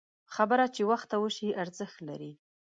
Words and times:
خبره 0.33 0.65
چې 0.75 0.81
وخته 0.91 1.15
وشي، 1.19 1.49
ارزښت 1.61 1.97
لري 2.09 2.31